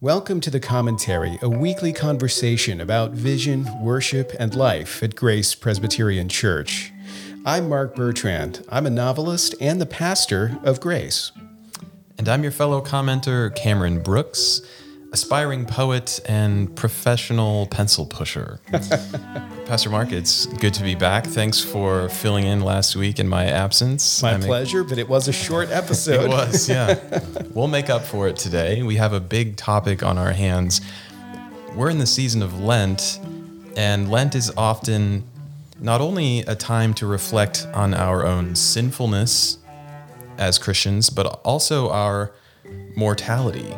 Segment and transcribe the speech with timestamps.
[0.00, 6.28] Welcome to The Commentary, a weekly conversation about vision, worship, and life at Grace Presbyterian
[6.28, 6.92] Church.
[7.44, 8.64] I'm Mark Bertrand.
[8.68, 11.32] I'm a novelist and the pastor of Grace.
[12.16, 14.62] And I'm your fellow commenter, Cameron Brooks,
[15.12, 18.60] aspiring poet and professional pencil pusher.
[19.66, 21.26] Pastor Mark, it's good to be back.
[21.26, 24.22] Thanks for filling in last week in my absence.
[24.22, 26.24] My I mean, pleasure, but it was a short episode.
[26.24, 27.20] It was, yeah.
[27.54, 28.82] we'll make up for it today.
[28.82, 30.80] We have a big topic on our hands.
[31.74, 33.20] We're in the season of Lent,
[33.76, 35.24] and Lent is often
[35.80, 39.58] not only a time to reflect on our own sinfulness
[40.36, 42.32] as Christians, but also our
[42.96, 43.74] mortality.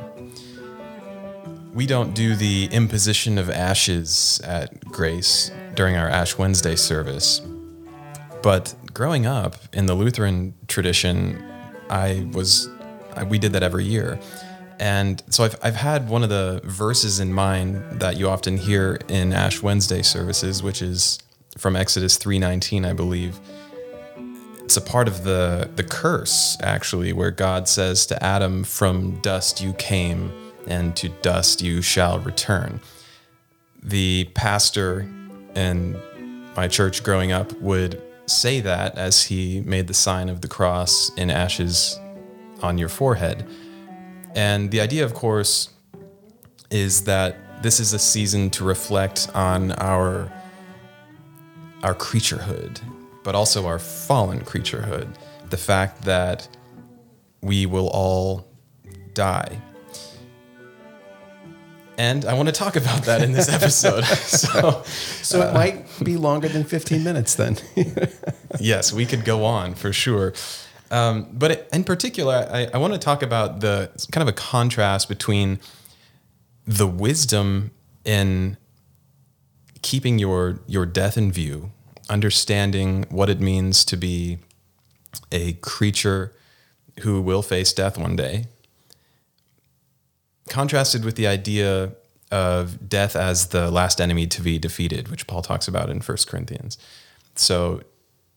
[1.73, 7.41] We don't do the imposition of ashes at Grace during our Ash Wednesday service.
[8.43, 11.41] But growing up in the Lutheran tradition,
[11.89, 12.69] I was
[13.15, 14.19] I, we did that every year.
[14.81, 18.99] And so I've, I've had one of the verses in mind that you often hear
[19.09, 21.19] in Ash Wednesday services, which is
[21.57, 23.39] from Exodus 3:19, I believe.
[24.65, 29.61] It's a part of the the curse actually where God says to Adam, "From dust
[29.61, 30.33] you came,
[30.67, 32.81] and to dust you shall return."
[33.83, 35.09] The pastor
[35.55, 36.01] in
[36.57, 41.11] my church growing up would say that as he made the sign of the cross
[41.17, 41.99] in ashes
[42.63, 43.45] on your forehead.
[44.35, 45.71] And the idea, of course,
[46.71, 50.33] is that this is a season to reflect on our
[51.83, 52.79] our creaturehood,
[53.25, 55.09] but also our fallen creaturehood.
[55.49, 56.47] The fact that
[57.43, 58.47] we will all
[59.15, 59.63] die.
[62.01, 64.05] And I want to talk about that in this episode.
[64.05, 67.59] so, So it might be longer than 15 minutes then.
[68.59, 70.33] yes, we could go on for sure.
[70.91, 75.11] Um, but in particular, I, I want to talk about the kind of a contrast
[75.11, 75.61] between
[76.65, 77.71] the wisdom
[78.07, 78.57] in
[79.83, 81.71] keeping your your death in view,
[82.09, 84.39] understanding what it means to be
[85.31, 86.35] a creature
[87.01, 88.47] who will face death one day,
[90.49, 91.93] contrasted with the idea
[92.31, 96.17] of death as the last enemy to be defeated, which Paul talks about in 1
[96.27, 96.79] Corinthians.
[97.35, 97.83] So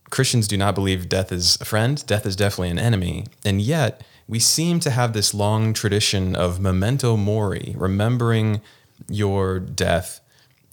[0.09, 3.25] Christians do not believe death is a friend, death is definitely an enemy.
[3.45, 8.61] And yet, we seem to have this long tradition of memento mori, remembering
[9.09, 10.21] your death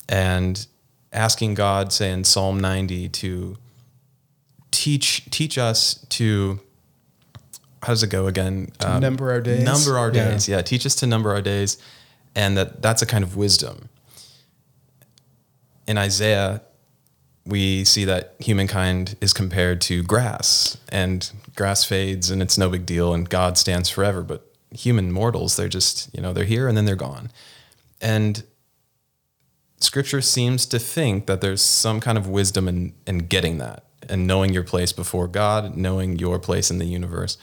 [0.09, 0.67] and
[1.13, 3.57] asking God, say in Psalm 90, to
[4.71, 6.61] teach teach us to
[7.83, 8.71] how does it go again?
[8.81, 9.65] Um, number our days?
[9.65, 10.31] Number our Yeah.
[10.31, 10.49] days.
[10.49, 10.63] Yeah.
[10.63, 11.79] teach us to number our days,
[12.35, 13.89] and that that's a kind of wisdom.
[15.87, 16.63] In Isaiah,
[17.45, 22.87] we see that humankind is compared to grass, and grass fades, and it's no big
[22.87, 24.23] deal, and God stands forever.
[24.23, 27.31] But human mortals, they're just you know they're here and then they're gone,
[28.01, 28.45] and
[29.81, 34.27] Scripture seems to think that there's some kind of wisdom in in getting that and
[34.27, 37.39] knowing your place before God, knowing your place in the universe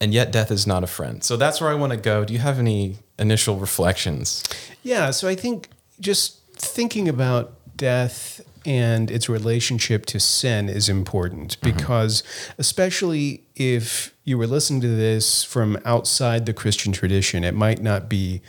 [0.00, 1.22] and yet death is not a friend.
[1.22, 2.24] So that's where I want to go.
[2.24, 4.42] Do you have any initial reflections?
[4.82, 5.68] Yeah, so I think
[6.00, 11.76] just thinking about death and its relationship to sin is important mm-hmm.
[11.76, 12.22] because,
[12.58, 18.08] especially if you were listening to this from outside the Christian tradition, it might not
[18.08, 18.42] be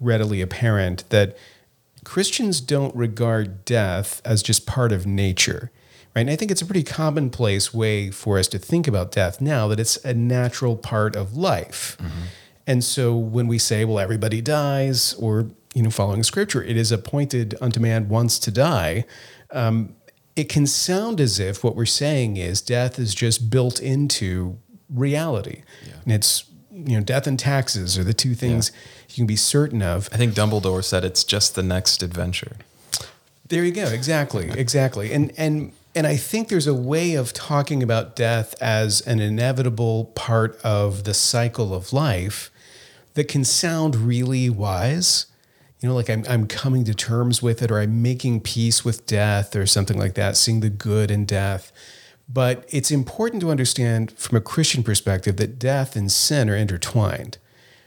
[0.00, 1.36] readily apparent that
[2.04, 5.70] Christians don't regard death as just part of nature.
[6.18, 6.22] Right?
[6.22, 9.68] And I think it's a pretty commonplace way for us to think about death now
[9.68, 11.96] that it's a natural part of life.
[12.66, 16.90] And so when we say, well, everybody dies, or, you know, following scripture, it is
[16.90, 19.04] appointed unto man once to die,
[19.52, 19.94] um,
[20.34, 24.58] it can sound as if what we're saying is death is just built into
[24.92, 25.62] reality.
[26.02, 28.72] And it's, you know, death and taxes are the two things
[29.08, 30.08] you can be certain of.
[30.12, 32.56] I think Dumbledore said it's just the next adventure.
[33.48, 33.84] There you go.
[33.84, 34.50] Exactly.
[34.50, 35.12] Exactly.
[35.12, 40.04] And and and I think there's a way of talking about death as an inevitable
[40.14, 42.52] part of the cycle of life
[43.14, 45.26] that can sound really wise.
[45.80, 49.06] You know, like I'm I'm coming to terms with it or I'm making peace with
[49.06, 51.72] death or something like that, seeing the good in death.
[52.28, 57.38] But it's important to understand from a Christian perspective that death and sin are intertwined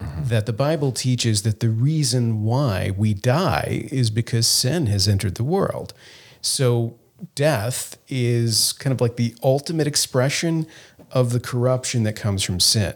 [0.02, 0.26] mm-hmm.
[0.26, 5.36] that the Bible teaches that the reason why we die is because sin has entered
[5.36, 5.94] the world.
[6.42, 6.98] So
[7.36, 10.68] death is kind of like the ultimate expression
[11.12, 12.96] of the corruption that comes from sin.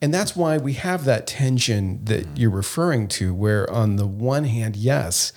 [0.00, 2.36] And that's why we have that tension that mm-hmm.
[2.36, 5.32] you're referring to, where on the one hand, yes,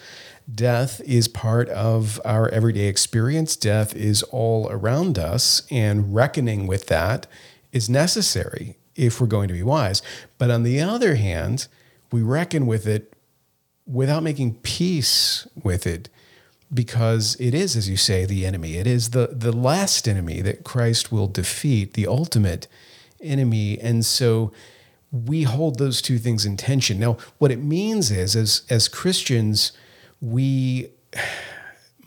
[0.54, 3.56] death is part of our everyday experience.
[3.56, 7.28] Death is all around us, and reckoning with that
[7.72, 10.02] is necessary if we're going to be wise.
[10.38, 11.68] But on the other hand,
[12.12, 13.14] we reckon with it
[13.86, 16.10] without making peace with it
[16.74, 18.78] because it is as you say the enemy.
[18.78, 22.68] It is the the last enemy that Christ will defeat the ultimate
[23.22, 23.80] enemy.
[23.80, 24.52] And so
[25.12, 27.00] we hold those two things in tension.
[27.00, 29.72] Now what it means is as as Christians
[30.20, 30.90] we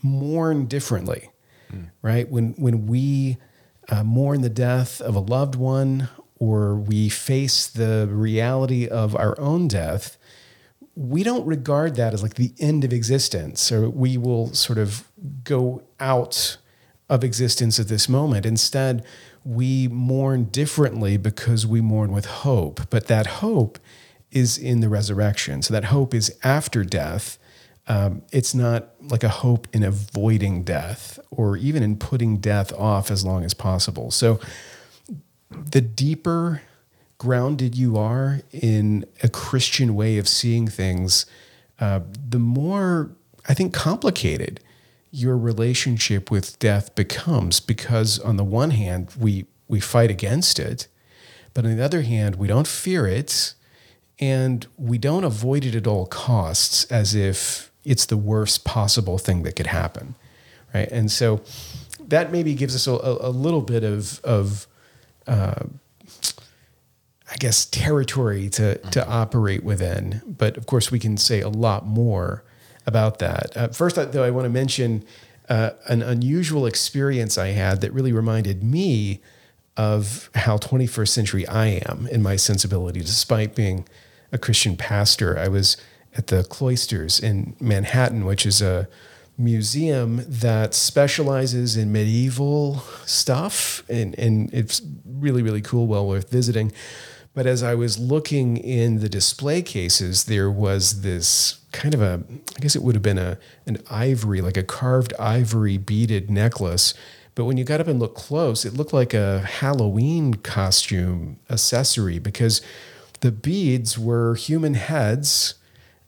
[0.02, 1.30] mourn differently
[1.72, 1.90] mm.
[2.02, 2.28] right?
[2.30, 3.38] When when we
[3.88, 6.08] uh, mourn the death of a loved one
[6.38, 10.16] or we face the reality of our own death,
[11.00, 15.08] we don't regard that as like the end of existence, or we will sort of
[15.44, 16.58] go out
[17.08, 18.44] of existence at this moment.
[18.44, 19.02] Instead,
[19.42, 22.82] we mourn differently because we mourn with hope.
[22.90, 23.78] But that hope
[24.30, 25.62] is in the resurrection.
[25.62, 27.38] So that hope is after death.
[27.88, 33.10] Um, it's not like a hope in avoiding death or even in putting death off
[33.10, 34.10] as long as possible.
[34.10, 34.38] So
[35.50, 36.60] the deeper
[37.20, 41.26] grounded you are in a Christian way of seeing things,
[41.78, 43.10] uh, the more
[43.46, 44.58] I think complicated
[45.10, 50.88] your relationship with death becomes because on the one hand we we fight against it,
[51.52, 53.52] but on the other hand we don't fear it
[54.18, 59.42] and we don't avoid it at all costs as if it's the worst possible thing
[59.42, 60.14] that could happen,
[60.72, 60.90] right?
[60.90, 61.42] And so
[62.08, 64.66] that maybe gives us a, a little bit of of
[65.26, 65.64] uh,
[67.30, 70.20] I guess, territory to, to operate within.
[70.26, 72.42] But of course, we can say a lot more
[72.86, 73.56] about that.
[73.56, 75.04] Uh, first, though, I want to mention
[75.48, 79.20] uh, an unusual experience I had that really reminded me
[79.76, 83.86] of how 21st century I am in my sensibility, despite being
[84.32, 85.38] a Christian pastor.
[85.38, 85.76] I was
[86.16, 88.88] at the Cloisters in Manhattan, which is a
[89.38, 96.72] museum that specializes in medieval stuff, and, and it's really, really cool, well worth visiting.
[97.32, 102.24] But as I was looking in the display cases, there was this kind of a,
[102.56, 106.92] I guess it would have been a an ivory, like a carved ivory beaded necklace.
[107.36, 112.18] But when you got up and looked close, it looked like a Halloween costume accessory
[112.18, 112.60] because
[113.20, 115.54] the beads were human heads,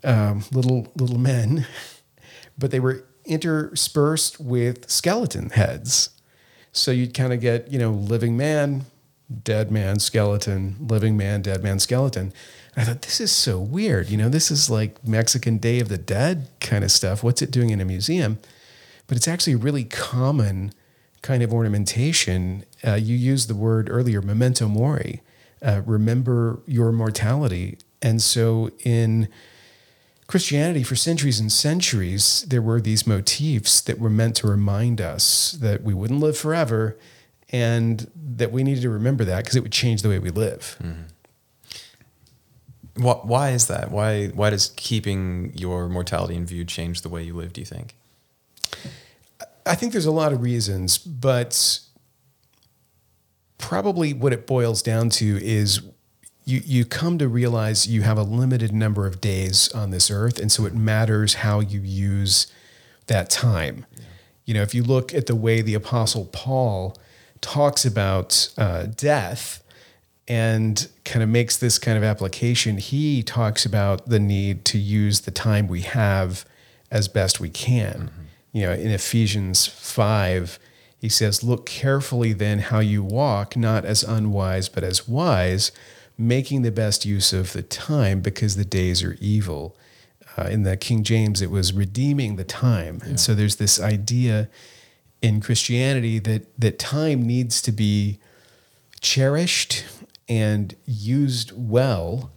[0.03, 1.67] um, little little men,
[2.59, 6.11] but they were interspersed with skeleton heads.
[6.73, 8.87] So you'd kind of get, you know, living man,
[9.45, 12.33] dead man, skeleton, living man, dead man, skeleton.
[12.77, 14.09] I thought, this is so weird.
[14.09, 17.23] You know, this is like Mexican Day of the Dead kind of stuff.
[17.23, 18.39] What's it doing in a museum?
[19.07, 20.73] But it's actually really common
[21.21, 22.65] kind of ornamentation.
[22.87, 25.23] Uh, you used the word earlier, memento mori,
[25.61, 27.79] uh, remember your mortality.
[28.01, 29.29] And so in
[30.27, 35.53] Christianity, for centuries and centuries, there were these motifs that were meant to remind us
[35.53, 36.97] that we wouldn't live forever
[37.53, 40.77] and that we needed to remember that because it would change the way we live.
[40.83, 41.03] Mm-hmm.
[42.95, 43.91] Why is that?
[43.91, 47.67] Why, why does keeping your mortality in view change the way you live, do you
[47.67, 47.95] think?
[49.65, 51.81] I think there's a lot of reasons, but
[53.59, 55.81] probably what it boils down to is
[56.45, 60.41] you you come to realize you have a limited number of days on this earth,
[60.41, 62.49] and so it matters how you use
[63.07, 63.87] that time.
[63.97, 64.05] Yeah.
[64.45, 66.97] You know, if you look at the way the Apostle Paul
[67.43, 69.63] talks about uh, death
[70.27, 75.21] and kind of makes this kind of application, he talks about the need to use
[75.21, 76.47] the time we have
[76.91, 77.93] as best we can.
[77.95, 78.23] Mm-hmm.
[78.53, 80.59] You know, in Ephesians five.
[80.99, 85.73] He says, Look carefully then how you walk, not as unwise, but as wise,
[86.17, 89.77] making the best use of the time because the days are evil.
[90.37, 93.01] Uh, in the King James, it was redeeming the time.
[93.03, 93.11] Yeah.
[93.11, 94.49] And so there's this idea
[95.23, 98.19] in Christianity that, that time needs to be
[99.01, 99.85] cherished
[100.29, 102.31] and used well.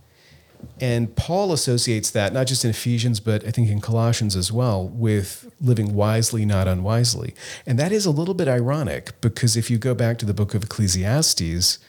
[0.80, 4.88] And Paul associates that, not just in Ephesians, but I think in Colossians as well,
[4.88, 7.34] with living wisely, not unwisely.
[7.66, 10.54] And that is a little bit ironic because if you go back to the book
[10.54, 11.80] of Ecclesiastes,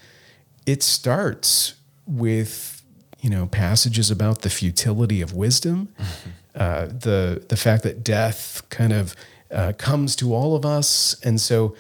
[0.66, 1.74] it starts
[2.06, 2.82] with
[3.20, 6.30] you know passages about the futility of wisdom, mm-hmm.
[6.54, 9.16] uh, the the fact that death kind of
[9.50, 11.74] uh, comes to all of us, and so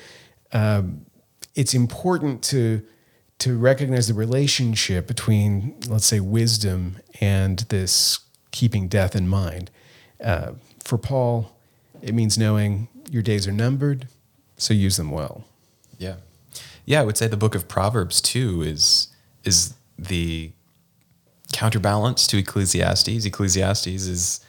[0.52, 1.06] um,
[1.54, 2.82] it's important to
[3.38, 8.20] to recognize the relationship between let's say wisdom and this
[8.50, 9.70] keeping death in mind.
[10.22, 11.52] Uh, for Paul,
[12.00, 14.08] it means knowing your days are numbered,
[14.56, 15.44] so use them well.
[15.98, 16.16] Yeah,
[16.84, 17.00] yeah.
[17.00, 19.08] I would say the book of Proverbs too is
[19.44, 20.52] is the
[21.52, 23.24] counterbalance to Ecclesiastes.
[23.24, 24.40] Ecclesiastes is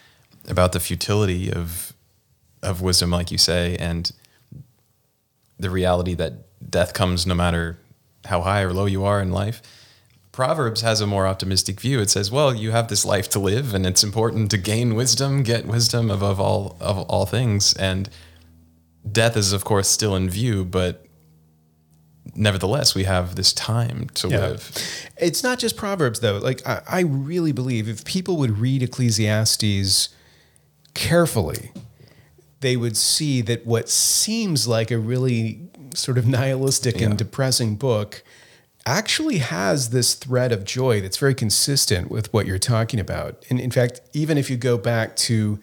[0.47, 1.93] about the futility of
[2.63, 4.11] of wisdom, like you say, and
[5.59, 6.33] the reality that
[6.69, 7.77] death comes no matter
[8.25, 9.61] how high or low you are in life.
[10.31, 11.99] Proverbs has a more optimistic view.
[11.99, 15.41] It says, "Well, you have this life to live, and it's important to gain wisdom,
[15.41, 18.09] get wisdom above all of all things." And
[19.11, 21.05] death is, of course, still in view, but
[22.35, 24.39] nevertheless, we have this time to Yeah.
[24.49, 24.71] live.
[25.17, 26.37] It's not just Proverbs, though.
[26.37, 30.09] Like, I, I really believe if people would read Ecclesiastes
[30.93, 31.71] carefully,
[32.59, 35.59] they would see that what seems like a really
[35.93, 37.07] sort of nihilistic Yeah.
[37.07, 38.23] and depressing book
[38.85, 43.43] actually has this thread of joy that's very consistent with what you're talking about.
[43.49, 45.59] And in fact, even if you go back to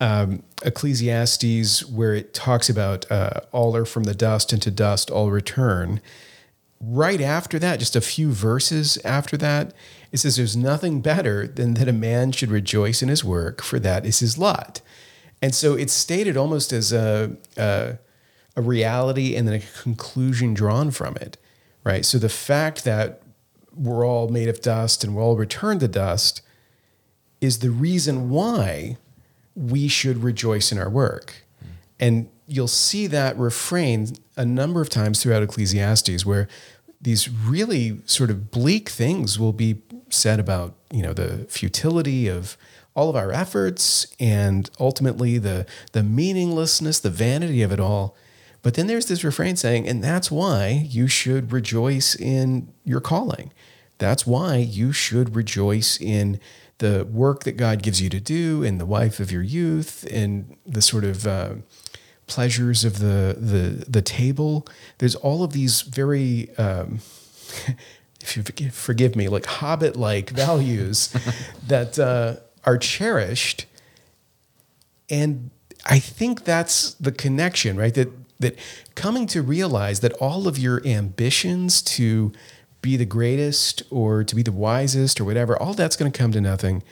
[0.00, 5.10] um, Ecclesiastes, where it talks about uh, all are from the dust, and to dust
[5.10, 6.00] all return,
[6.80, 9.72] right after that, just a few verses after that,
[10.12, 13.78] it says, There's nothing better than that a man should rejoice in his work, for
[13.80, 14.80] that is his lot.
[15.40, 17.98] And so it's stated almost as a, a,
[18.56, 21.36] a reality and then a conclusion drawn from it,
[21.84, 22.04] right?
[22.04, 23.22] So the fact that
[23.74, 26.42] we're all made of dust and we'll all return to dust
[27.40, 28.96] is the reason why
[29.54, 31.44] we should rejoice in our work.
[31.62, 31.68] Mm.
[32.00, 36.48] And you'll see that refrain a number of times throughout Ecclesiastes where
[37.00, 42.56] these really sort of bleak things will be said about, you know, the futility of
[42.98, 48.16] all of our efforts and ultimately the the meaninglessness, the vanity of it all.
[48.60, 53.52] But then there's this refrain saying, and that's why you should rejoice in your calling.
[53.98, 56.40] That's why you should rejoice in
[56.78, 60.56] the work that God gives you to do, and the wife of your youth, and
[60.66, 61.54] the sort of uh,
[62.26, 64.66] pleasures of the the the table.
[64.98, 66.98] There's all of these very, um,
[68.20, 71.14] if you forgive, forgive me, like hobbit-like values
[71.68, 72.36] that uh,
[72.68, 73.64] are cherished,
[75.08, 75.50] and
[75.86, 77.94] I think that's the connection, right?
[77.94, 78.10] That
[78.40, 78.58] that
[78.94, 82.30] coming to realize that all of your ambitions to
[82.82, 86.30] be the greatest or to be the wisest or whatever, all that's going to come
[86.32, 86.82] to nothing.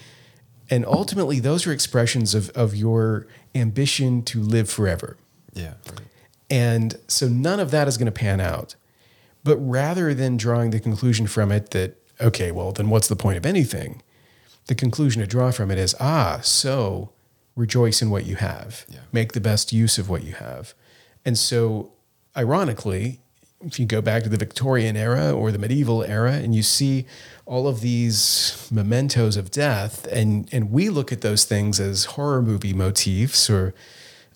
[0.68, 5.16] And ultimately, those are expressions of, of your ambition to live forever.
[5.54, 5.74] Yeah.
[6.50, 8.74] And so none of that is going to pan out.
[9.44, 13.36] But rather than drawing the conclusion from it that, okay, well, then what's the point
[13.36, 14.02] of anything?
[14.66, 17.10] The conclusion to draw from it is, ah, so
[17.54, 19.00] rejoice in what you have, Yeah.
[19.12, 20.74] make the best use of what you have.
[21.24, 21.92] And so,
[22.36, 23.20] ironically,
[23.64, 27.06] if you go back to the Victorian era or the medieval era and you see
[27.46, 32.42] all of these mementos of death, and, and we look at those things as horror
[32.42, 33.74] movie motifs or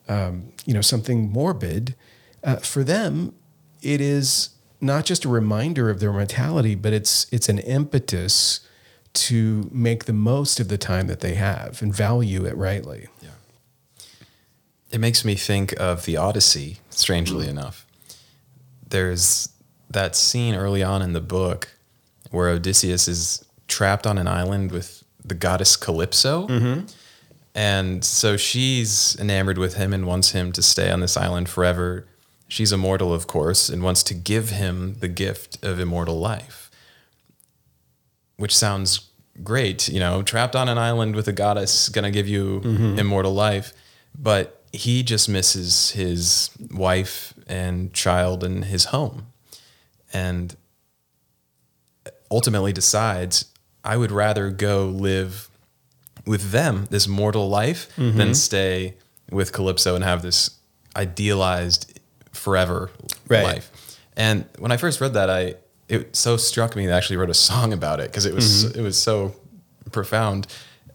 [0.09, 1.95] um, you know something morbid,
[2.43, 3.35] uh, for them
[3.83, 8.61] it is not just a reminder of their mortality, but it's it's an impetus
[9.13, 13.09] to make the most of the time that they have and value it rightly.
[13.21, 13.31] Yeah.
[14.91, 17.87] It makes me think of the Odyssey, strangely enough.
[18.89, 19.49] There's
[19.89, 21.69] that scene early on in the book
[22.31, 26.47] where Odysseus is trapped on an island with the goddess Calypso.
[26.47, 26.87] Mm-hmm.
[27.55, 32.07] And so she's enamored with him and wants him to stay on this island forever.
[32.49, 36.70] She's immortal, of course, and wants to give him the gift of immortal life,
[38.41, 39.11] which sounds
[39.43, 39.89] great.
[39.89, 42.99] You know, trapped on an island with a goddess, gonna give you mm-hmm.
[42.99, 43.73] immortal life.
[44.19, 49.27] But he just misses his wife and child and his home.
[50.13, 50.57] And
[52.31, 53.47] ultimately decides,
[53.85, 55.49] I would rather go live
[56.27, 58.17] with them this mortal life mm-hmm.
[58.17, 58.95] than stay
[59.31, 60.51] with Calypso and have this
[60.97, 62.01] idealized
[62.33, 62.91] forever
[63.29, 63.45] Right.
[63.45, 63.97] life.
[64.17, 65.55] And when I first read that, I
[65.91, 68.65] it so struck me that I actually wrote a song about it because it was
[68.65, 68.79] mm-hmm.
[68.79, 69.35] it was so
[69.91, 70.47] profound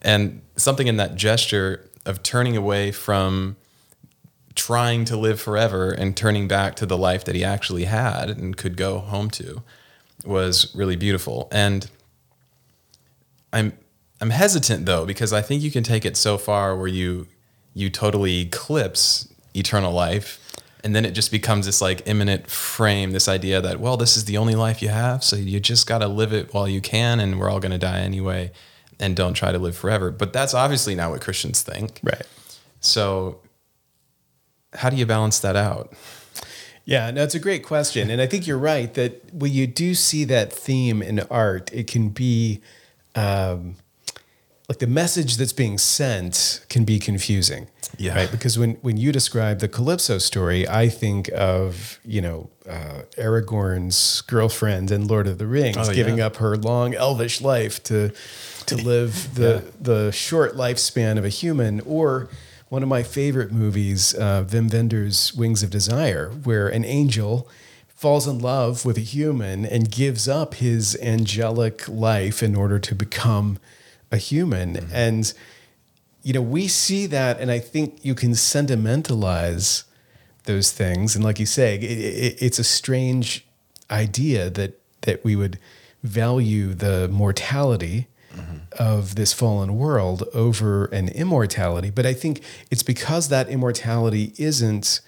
[0.01, 3.57] and something in that gesture of turning away from
[4.55, 8.55] trying to live forever and turning back to the life that he actually had and
[8.55, 9.61] could go home to
[10.23, 11.47] was really beautiful.
[11.51, 11.89] And
[13.51, 13.73] I'm
[14.21, 17.27] I'm hesitant though because I think you can take it so far where you
[17.73, 20.39] you totally eclipse eternal life
[20.85, 24.23] and then it just becomes this like immanent frame this idea that well this is
[24.25, 27.19] the only life you have so you just got to live it while you can
[27.19, 28.51] and we're all going to die anyway
[28.99, 32.21] and don't try to live forever but that's obviously not what Christians think Right.
[32.79, 33.41] so
[34.73, 35.91] how do you balance that out
[36.87, 38.11] Yeah, no, it's a great question.
[38.11, 41.87] And I think you're right that when you do see that theme in art, it
[41.87, 42.61] can be
[43.15, 43.77] um,
[44.67, 47.67] like the message that's being sent can be confusing.
[47.97, 48.15] Yeah.
[48.15, 48.31] Right.
[48.31, 54.21] Because when, when you describe the Calypso story, I think of, you know, uh, Aragorn's
[54.21, 56.25] girlfriend in Lord of the Rings Oh, giving yeah.
[56.27, 58.11] up her long elvish life to
[58.65, 62.27] to live the the short lifespan of a human or
[62.69, 67.47] one of my favorite movies, uh, Wim Wenders' Wings of Desire, where an angel
[67.87, 72.95] falls in love with a human and gives up his angelic life in order to
[72.95, 73.59] become
[74.11, 74.75] a human.
[74.75, 74.95] Mm-hmm.
[74.95, 75.33] And,
[76.23, 79.83] you know, we see that, and I think you can sentimentalize
[80.45, 81.15] those things.
[81.15, 83.45] And like you say, it, it, it's a strange
[83.89, 85.59] idea that that we would
[86.01, 88.57] value the mortality mm-hmm.
[88.79, 91.91] of this fallen world over an immortality.
[91.91, 95.01] But I think it's because that immortality isn't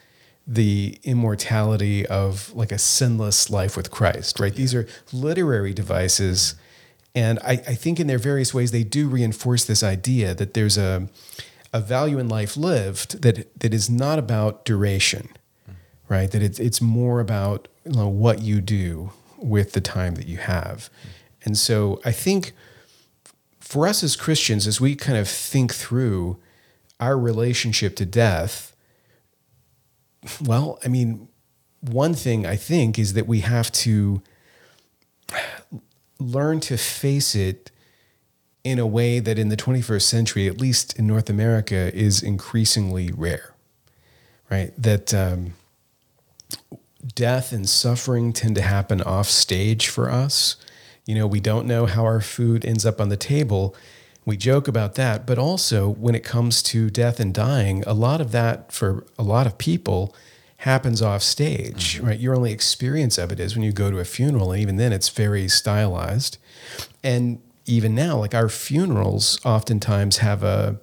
[0.45, 4.53] the immortality of like a sinless life with Christ, right?
[4.53, 4.57] Yeah.
[4.57, 6.55] These are literary devices.
[7.17, 10.77] And I, I, think in their various ways, they do reinforce this idea that there's
[10.77, 11.09] a,
[11.73, 15.29] a value in life lived that, that is not about duration,
[16.07, 16.29] right?
[16.29, 20.37] That it's, it's more about you know, what you do with the time that you
[20.37, 20.91] have.
[21.43, 22.53] And so I think
[23.59, 26.37] for us as Christians, as we kind of think through
[26.99, 28.75] our relationship to death,
[30.39, 31.29] well, I mean,
[31.81, 34.21] one thing I think is that we have to
[36.19, 37.71] learn to face it
[38.63, 43.11] in a way that in the 21st century, at least in North America, is increasingly
[43.11, 43.53] rare,
[44.49, 44.73] right?
[44.77, 45.53] That um,
[47.15, 50.57] death and suffering tend to happen off stage for us
[51.07, 53.73] you know, we don't know how our food ends up on the table.
[54.25, 58.19] We joke about that, but also when it comes to death and dying, a lot
[58.19, 60.13] of that for a lot of people
[60.57, 62.07] happens off stage, mm-hmm.
[62.07, 62.19] right?
[62.19, 64.91] Your only experience of it is when you go to a funeral, and even then
[64.91, 66.37] it's very stylized.
[67.03, 70.79] And even now, like our funerals oftentimes have a,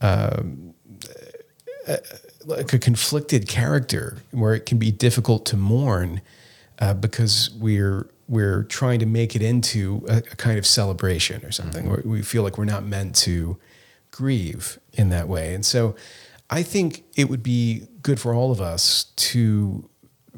[0.00, 0.42] uh,
[1.88, 1.98] a
[2.44, 6.20] like a conflicted character where it can be difficult to mourn
[6.78, 11.52] uh, because we're we're trying to make it into a, a kind of celebration or
[11.52, 11.86] something.
[11.86, 12.08] Mm-hmm.
[12.08, 13.58] we feel like we're not meant to
[14.10, 15.54] grieve in that way.
[15.54, 15.94] And so
[16.52, 19.88] I think it would be good for all of us to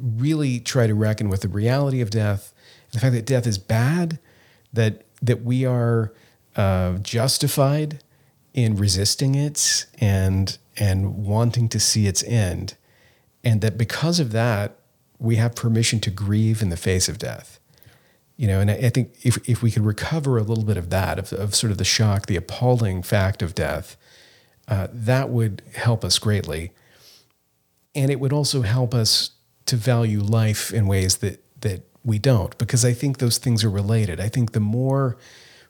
[0.01, 2.55] really try to reckon with the reality of death,
[2.93, 4.21] the fact that death is bad,
[4.73, 6.13] that that we are
[6.55, 8.01] uh, justified
[8.53, 12.77] in resisting it and and wanting to see its end,
[13.43, 14.79] and that because of that
[15.19, 17.59] we have permission to grieve in the face of death.
[18.37, 21.21] You know, and I, think if, if we could recover a little bit of that,
[21.21, 23.97] of, of sort of the shock, the appalling fact of death,
[24.69, 26.73] uh, that would help us greatly.
[27.95, 29.31] And it would also help us
[29.67, 33.71] to value life in ways that, that we don't, because I think those things are
[33.71, 34.21] related.
[34.21, 35.17] I think the more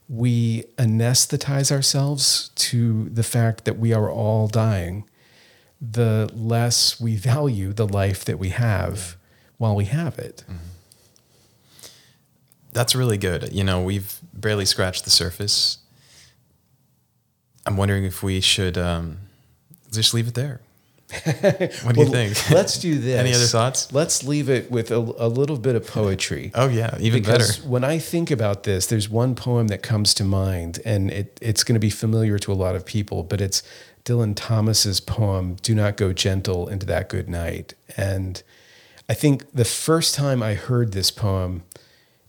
[0.08, 5.08] we anesthetize ourselves to the fact that we are all dying,
[5.80, 9.16] the less we value the life that we have
[9.58, 10.44] while we have it.
[10.48, 10.56] Mm-hmm.
[12.72, 13.52] That's really good.
[13.52, 15.78] You know, we've barely scratched the surface.
[17.66, 19.18] I'm wondering if we should um,
[19.90, 20.60] just leave it there.
[21.22, 22.50] what do well, you think?
[22.50, 23.18] Let's do this.
[23.18, 23.92] Any other thoughts?
[23.92, 26.50] Let's leave it with a, a little bit of poetry.
[26.54, 27.68] oh yeah, even because better.
[27.68, 31.62] When I think about this, there's one poem that comes to mind, and it, it's
[31.62, 33.62] going to be familiar to a lot of people, but it's
[34.04, 38.42] Dylan Thomas's poem "Do Not Go Gentle into That Good Night." And
[39.08, 41.62] I think the first time I heard this poem,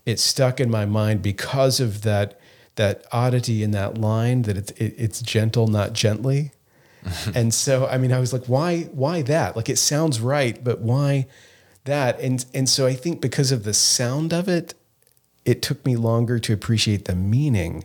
[0.04, 2.38] it stuck in my mind because of that
[2.76, 6.52] that oddity in that line that it's it, it's gentle, not gently.
[7.34, 9.56] and so, I mean, I was like, why why that?
[9.56, 11.26] Like, it sounds right, but why
[11.84, 12.20] that?
[12.20, 14.74] And and so I think because of the sound of it,
[15.44, 17.84] it took me longer to appreciate the meaning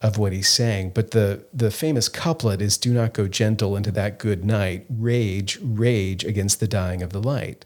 [0.00, 0.92] of what he's saying.
[0.94, 4.86] But the the famous couplet is "Do not go gentle into that good night.
[4.88, 7.64] Rage, rage against the dying of the light."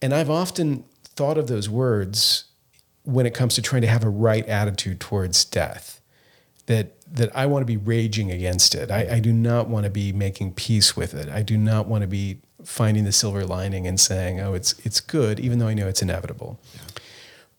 [0.00, 2.44] And I've often thought of those words
[3.04, 6.00] when it comes to trying to have a right attitude towards death.
[6.66, 8.90] That that I want to be raging against it.
[8.90, 11.28] I, I do not want to be making peace with it.
[11.28, 15.00] I do not want to be finding the silver lining and saying, "Oh, it's it's
[15.00, 16.60] good," even though I know it's inevitable.
[16.74, 16.80] Yeah.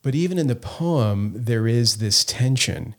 [0.01, 2.95] But even in the poem, there is this tension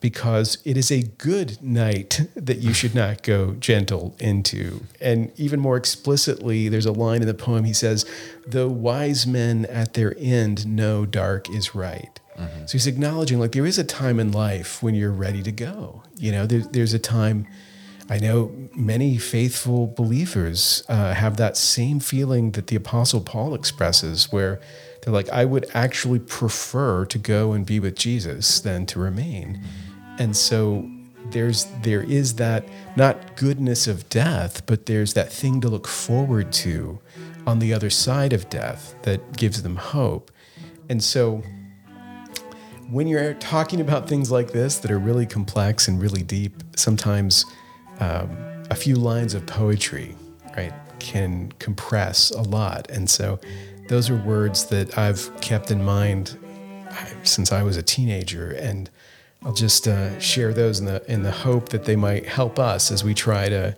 [0.00, 4.84] because it is a good night that you should not go gentle into.
[5.00, 8.06] And even more explicitly, there's a line in the poem he says,
[8.46, 12.20] Though wise men at their end know dark is right.
[12.38, 12.66] Mm-hmm.
[12.66, 16.02] So he's acknowledging like there is a time in life when you're ready to go.
[16.16, 17.46] You know, there, there's a time.
[18.08, 24.32] I know many faithful believers uh, have that same feeling that the Apostle Paul expresses,
[24.32, 24.60] where
[25.02, 29.56] they're like, I would actually prefer to go and be with Jesus than to remain.
[29.56, 29.87] Mm-hmm
[30.18, 30.88] and so
[31.30, 36.52] there's there is that not goodness of death, but there's that thing to look forward
[36.52, 37.00] to
[37.46, 40.30] on the other side of death that gives them hope.
[40.88, 41.42] And so
[42.90, 47.44] when you're talking about things like this that are really complex and really deep, sometimes
[48.00, 48.36] um,
[48.70, 50.16] a few lines of poetry,
[50.56, 52.90] right, can compress a lot.
[52.90, 53.38] And so
[53.88, 56.38] those are words that I've kept in mind
[57.22, 58.90] since I was a teenager, and
[59.44, 62.90] I'll just uh, share those in the in the hope that they might help us
[62.90, 63.76] as we try to,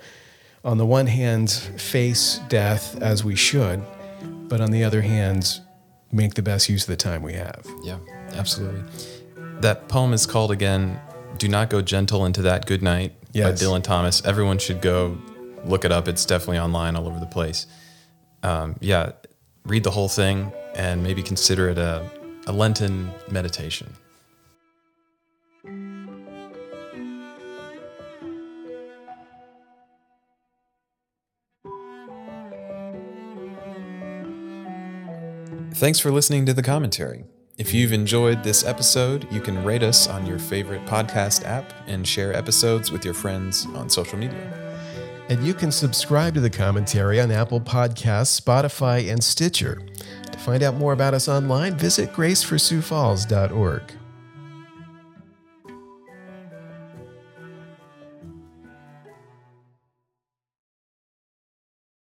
[0.65, 3.83] on the one hand, face death as we should,
[4.49, 5.61] but on the other hand,
[6.13, 7.67] make the best use of the time we have.
[7.83, 7.99] Yeah,
[8.33, 8.83] absolutely.
[9.61, 10.99] That poem is called again
[11.37, 13.61] "Do Not Go Gentle into That Good Night" Yes.
[13.61, 14.25] by Dylan Thomas.
[14.25, 15.17] Everyone should go
[15.65, 16.09] look it up.
[16.09, 17.67] It's definitely online all over the place.
[18.43, 19.13] Um, yeah,
[19.67, 22.09] read the whole thing and maybe consider it a,
[22.47, 23.93] a Lenten meditation.
[35.75, 37.25] Thanks for listening to the commentary.
[37.57, 42.07] If you've enjoyed this episode, you can rate us on your favorite podcast app and
[42.07, 44.61] share episodes with your friends on social media.
[45.29, 49.81] And you can subscribe to the commentary on Apple Podcasts, Spotify, and Stitcher.
[50.33, 53.83] To find out more about us online, visit gracefursiouxfalls.org.